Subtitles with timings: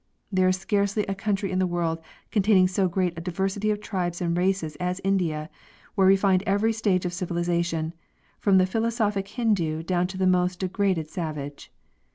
[0.31, 2.01] There is scarcely a country in the world
[2.31, 5.47] containing so great a diversity of tribes and races as India,
[5.93, 7.93] where we find every stage of civilization,
[8.39, 11.71] from the philosophic Hindu down to the most degraded savage.